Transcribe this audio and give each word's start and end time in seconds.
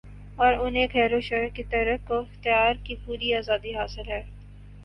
اور 0.37 0.53
انھیں 0.55 0.87
خیروشر 0.87 1.47
کے 1.55 1.63
ترک 1.63 2.11
و 2.11 2.15
اختیار 2.15 2.73
کی 2.83 2.95
پوری 3.05 3.33
آزادی 3.35 3.75
حاصل 3.75 4.09
ہے 4.09 4.21